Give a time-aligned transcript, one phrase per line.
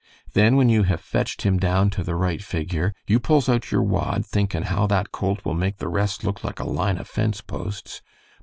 [0.33, 3.83] Then, when you have fetched him down to the right figure, you pulls out your
[3.83, 7.39] wad, thinkin' how that colt will make the rest look like a line of fence
[7.39, 8.01] posts.